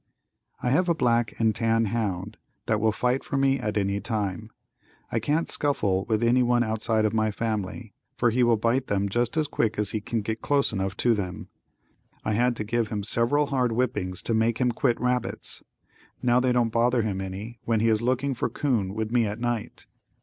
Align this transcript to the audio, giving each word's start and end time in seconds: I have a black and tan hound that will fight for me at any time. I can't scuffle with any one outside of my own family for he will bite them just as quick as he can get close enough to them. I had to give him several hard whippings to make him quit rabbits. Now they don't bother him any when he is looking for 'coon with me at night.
I 0.63 0.71
have 0.71 0.89
a 0.89 0.95
black 0.95 1.39
and 1.39 1.53
tan 1.53 1.85
hound 1.85 2.37
that 2.65 2.81
will 2.81 2.91
fight 2.91 3.23
for 3.23 3.37
me 3.37 3.59
at 3.59 3.77
any 3.77 3.99
time. 4.01 4.49
I 5.11 5.19
can't 5.19 5.47
scuffle 5.47 6.05
with 6.05 6.23
any 6.23 6.41
one 6.41 6.63
outside 6.63 7.05
of 7.05 7.13
my 7.13 7.27
own 7.27 7.33
family 7.33 7.93
for 8.17 8.31
he 8.31 8.41
will 8.41 8.57
bite 8.57 8.87
them 8.87 9.09
just 9.09 9.37
as 9.37 9.47
quick 9.47 9.77
as 9.77 9.91
he 9.91 10.01
can 10.01 10.21
get 10.23 10.41
close 10.41 10.73
enough 10.73 10.97
to 10.97 11.13
them. 11.13 11.49
I 12.25 12.33
had 12.33 12.55
to 12.55 12.63
give 12.63 12.87
him 12.87 13.03
several 13.03 13.45
hard 13.45 13.73
whippings 13.73 14.23
to 14.23 14.33
make 14.33 14.57
him 14.57 14.71
quit 14.71 14.99
rabbits. 14.99 15.61
Now 16.23 16.39
they 16.39 16.51
don't 16.51 16.69
bother 16.69 17.03
him 17.03 17.21
any 17.21 17.59
when 17.65 17.79
he 17.79 17.87
is 17.89 18.01
looking 18.01 18.33
for 18.33 18.49
'coon 18.49 18.95
with 18.95 19.11
me 19.11 19.27
at 19.27 19.37
night. 19.39 19.85